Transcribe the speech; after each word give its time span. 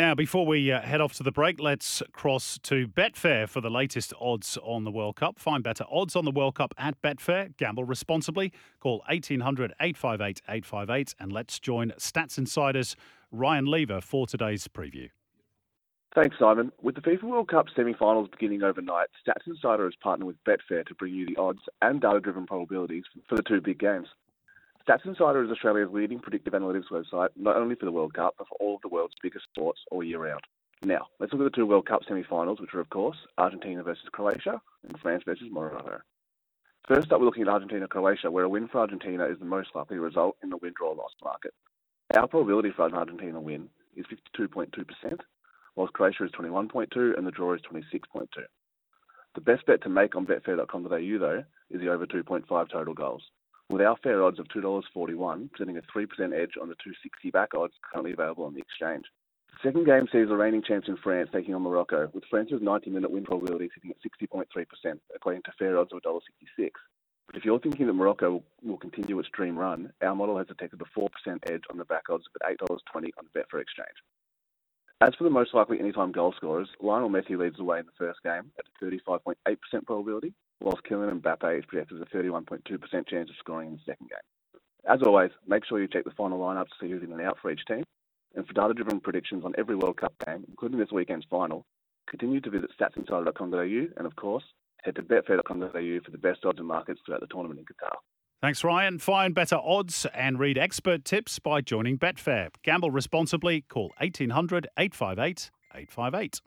Now, 0.00 0.14
before 0.14 0.46
we 0.46 0.72
uh, 0.72 0.80
head 0.80 1.02
off 1.02 1.12
to 1.16 1.22
the 1.22 1.30
break, 1.30 1.60
let's 1.60 2.02
cross 2.12 2.58
to 2.62 2.88
Betfair 2.88 3.46
for 3.46 3.60
the 3.60 3.68
latest 3.68 4.14
odds 4.18 4.56
on 4.62 4.84
the 4.84 4.90
World 4.90 5.16
Cup. 5.16 5.38
Find 5.38 5.62
better 5.62 5.84
odds 5.90 6.16
on 6.16 6.24
the 6.24 6.30
World 6.30 6.54
Cup 6.54 6.72
at 6.78 6.98
Betfair. 7.02 7.54
Gamble 7.58 7.84
responsibly. 7.84 8.50
Call 8.80 9.02
1800 9.10 9.74
858 9.78 10.40
858 10.48 11.14
and 11.20 11.30
let's 11.30 11.60
join 11.60 11.90
Stats 11.98 12.38
Insiders 12.38 12.96
Ryan 13.30 13.66
Leaver 13.66 14.00
for 14.00 14.26
today's 14.26 14.66
preview. 14.68 15.10
Thanks, 16.14 16.34
Simon. 16.38 16.72
With 16.80 16.94
the 16.94 17.02
FIFA 17.02 17.24
World 17.24 17.48
Cup 17.50 17.66
semi-finals 17.76 18.30
beginning 18.30 18.62
overnight, 18.62 19.08
Stats 19.22 19.46
Insider 19.46 19.84
has 19.84 19.96
partnered 20.02 20.28
with 20.28 20.42
Betfair 20.44 20.86
to 20.86 20.94
bring 20.94 21.12
you 21.12 21.26
the 21.26 21.36
odds 21.36 21.60
and 21.82 22.00
data-driven 22.00 22.46
probabilities 22.46 23.04
for 23.28 23.36
the 23.36 23.42
two 23.42 23.60
big 23.60 23.78
games. 23.78 24.08
Stats 24.90 25.06
Insider 25.06 25.44
is 25.44 25.50
Australia's 25.52 25.92
leading 25.92 26.18
predictive 26.18 26.52
analytics 26.52 26.90
website, 26.90 27.28
not 27.36 27.56
only 27.56 27.76
for 27.76 27.84
the 27.84 27.92
World 27.92 28.12
Cup, 28.12 28.34
but 28.36 28.48
for 28.48 28.56
all 28.58 28.74
of 28.74 28.82
the 28.82 28.88
world's 28.88 29.14
biggest 29.22 29.44
sports 29.44 29.78
all 29.92 30.02
year 30.02 30.18
round. 30.18 30.40
Now, 30.82 31.06
let's 31.20 31.32
look 31.32 31.42
at 31.42 31.44
the 31.44 31.56
two 31.56 31.64
World 31.64 31.86
Cup 31.86 32.00
semi-finals, 32.08 32.60
which 32.60 32.74
are, 32.74 32.80
of 32.80 32.90
course, 32.90 33.16
Argentina 33.38 33.84
versus 33.84 34.08
Croatia 34.10 34.60
and 34.88 34.98
France 34.98 35.22
versus 35.24 35.46
Morocco. 35.48 36.00
First 36.88 37.12
up, 37.12 37.20
we're 37.20 37.26
looking 37.26 37.42
at 37.42 37.48
Argentina-Croatia, 37.48 38.32
where 38.32 38.42
a 38.42 38.48
win 38.48 38.66
for 38.66 38.80
Argentina 38.80 39.26
is 39.26 39.38
the 39.38 39.44
most 39.44 39.68
likely 39.76 39.98
result 39.98 40.36
in 40.42 40.50
the 40.50 40.56
win-draw-loss 40.56 41.12
market. 41.22 41.54
Our 42.16 42.26
probability 42.26 42.72
for 42.74 42.86
an 42.86 42.94
Argentina 42.94 43.40
win 43.40 43.68
is 43.94 44.06
52.2%, 44.36 45.20
whilst 45.76 45.92
Croatia 45.92 46.24
is 46.24 46.32
21.2 46.32 47.16
and 47.16 47.24
the 47.24 47.30
draw 47.30 47.54
is 47.54 47.60
26.2. 47.72 48.26
The 49.36 49.40
best 49.40 49.66
bet 49.66 49.82
to 49.82 49.88
make 49.88 50.16
on 50.16 50.26
betfair.com.au 50.26 50.88
though 50.88 51.44
is 51.70 51.80
the 51.80 51.90
over 51.90 52.06
2.5 52.06 52.70
total 52.72 52.94
goals. 52.94 53.22
With 53.70 53.82
our 53.82 53.96
fair 54.02 54.24
odds 54.24 54.40
of 54.40 54.48
$2.41, 54.48 55.52
presenting 55.52 55.76
a 55.76 55.82
3% 55.96 56.04
edge 56.34 56.54
on 56.60 56.68
the 56.68 56.74
260 56.82 57.30
back 57.30 57.54
odds 57.54 57.74
currently 57.80 58.12
available 58.12 58.44
on 58.44 58.52
the 58.52 58.60
exchange. 58.60 59.04
The 59.52 59.68
second 59.68 59.86
game 59.86 60.08
sees 60.10 60.26
the 60.26 60.36
reigning 60.36 60.64
champs 60.66 60.88
in 60.88 60.96
France 60.96 61.30
taking 61.32 61.54
on 61.54 61.62
Morocco, 61.62 62.10
with 62.12 62.24
France's 62.28 62.60
90 62.60 62.90
minute 62.90 63.12
win 63.12 63.24
probability 63.24 63.70
sitting 63.72 63.92
at 63.92 64.02
60.3%, 64.02 64.98
according 65.14 65.42
to 65.42 65.52
fair 65.56 65.78
odds 65.78 65.92
of 65.92 66.02
$1.66. 66.02 66.70
But 67.28 67.36
if 67.36 67.44
you're 67.44 67.60
thinking 67.60 67.86
that 67.86 67.92
Morocco 67.92 68.42
will 68.60 68.76
continue 68.76 69.20
its 69.20 69.28
dream 69.28 69.56
run, 69.56 69.92
our 70.02 70.16
model 70.16 70.36
has 70.38 70.48
detected 70.48 70.82
a 70.82 70.98
4% 70.98 71.08
edge 71.46 71.62
on 71.70 71.78
the 71.78 71.84
back 71.84 72.10
odds 72.10 72.24
of 72.34 72.56
$8.20 72.68 72.70
on 72.96 73.28
the 73.32 73.38
Betfair 73.38 73.62
exchange. 73.62 73.94
As 75.02 75.14
for 75.14 75.24
the 75.24 75.30
most 75.30 75.54
likely 75.54 75.80
anytime 75.80 76.12
goal 76.12 76.34
scorers, 76.36 76.68
Lionel 76.78 77.08
Messi 77.08 77.38
leads 77.38 77.56
the 77.56 77.64
way 77.64 77.78
in 77.78 77.86
the 77.86 77.92
first 77.96 78.22
game 78.22 78.52
at 78.58 78.66
a 78.66 78.84
35.8% 78.84 79.86
probability, 79.86 80.34
whilst 80.60 80.82
Kylian 80.84 81.22
Mbappe 81.22 81.58
is 81.58 81.64
projected 81.64 82.02
at 82.02 82.08
a 82.12 82.16
31.2% 82.16 83.08
chance 83.08 83.30
of 83.30 83.36
scoring 83.38 83.68
in 83.68 83.74
the 83.74 83.80
second 83.86 84.10
game. 84.10 84.60
As 84.86 85.00
always, 85.02 85.30
make 85.46 85.64
sure 85.64 85.80
you 85.80 85.88
check 85.88 86.04
the 86.04 86.10
final 86.10 86.38
lineup 86.38 86.66
to 86.66 86.74
see 86.78 86.90
who's 86.90 87.02
in 87.02 87.12
and 87.12 87.22
out 87.22 87.38
for 87.40 87.50
each 87.50 87.64
team. 87.66 87.82
And 88.36 88.46
for 88.46 88.52
data-driven 88.52 89.00
predictions 89.00 89.44
on 89.44 89.54
every 89.56 89.74
World 89.74 89.96
Cup 89.96 90.12
game, 90.26 90.44
including 90.48 90.78
this 90.78 90.92
weekend's 90.92 91.26
final, 91.30 91.64
continue 92.06 92.40
to 92.42 92.50
visit 92.50 92.70
statsinsider.com.au 92.78 93.86
and, 93.96 94.06
of 94.06 94.16
course, 94.16 94.44
head 94.82 94.96
to 94.96 95.02
betfair.com.au 95.02 96.00
for 96.04 96.10
the 96.10 96.18
best 96.18 96.44
odds 96.44 96.58
and 96.58 96.68
markets 96.68 97.00
throughout 97.06 97.20
the 97.20 97.26
tournament 97.26 97.58
in 97.58 97.64
Qatar. 97.64 97.96
Thanks, 98.40 98.64
Ryan. 98.64 98.98
Find 98.98 99.34
better 99.34 99.58
odds 99.62 100.06
and 100.14 100.38
read 100.38 100.56
expert 100.56 101.04
tips 101.04 101.38
by 101.38 101.60
joining 101.60 101.98
Betfair. 101.98 102.48
Gamble 102.62 102.90
responsibly. 102.90 103.60
Call 103.68 103.92
1800 103.98 104.66
858 104.78 105.50
858. 105.74 106.40